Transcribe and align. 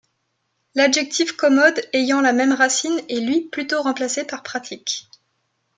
L'adjectif 0.73 1.33
commode 1.33 1.79
ayant 1.93 2.21
la 2.21 2.33
même 2.33 2.53
racine 2.53 2.99
est 3.07 3.19
lui 3.19 3.41
plutôt 3.41 3.83
remplacé 3.83 4.23
par 4.25 4.41
pratique. 4.41 5.07